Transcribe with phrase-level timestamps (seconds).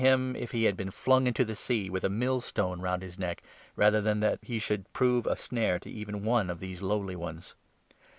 [0.03, 3.19] him if he had been flung into the sea with a mill stone round his
[3.19, 3.43] neck,
[3.75, 7.53] rather than that he should prove a snare to even one of these lowly ones.